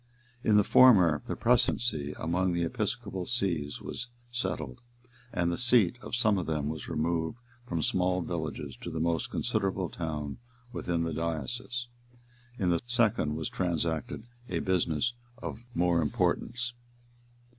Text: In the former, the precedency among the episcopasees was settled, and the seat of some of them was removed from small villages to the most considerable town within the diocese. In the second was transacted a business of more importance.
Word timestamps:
In 0.43 0.57
the 0.57 0.63
former, 0.63 1.21
the 1.27 1.35
precedency 1.35 2.15
among 2.17 2.53
the 2.53 2.63
episcopasees 2.63 3.81
was 3.81 4.07
settled, 4.31 4.81
and 5.31 5.51
the 5.51 5.59
seat 5.59 5.99
of 6.01 6.15
some 6.15 6.39
of 6.39 6.47
them 6.47 6.69
was 6.69 6.89
removed 6.89 7.37
from 7.67 7.83
small 7.83 8.23
villages 8.23 8.75
to 8.77 8.89
the 8.89 8.99
most 8.99 9.29
considerable 9.29 9.89
town 9.89 10.39
within 10.73 11.03
the 11.03 11.13
diocese. 11.13 11.85
In 12.57 12.69
the 12.71 12.81
second 12.87 13.35
was 13.35 13.47
transacted 13.47 14.23
a 14.49 14.57
business 14.57 15.13
of 15.37 15.59
more 15.75 16.01
importance. 16.01 16.73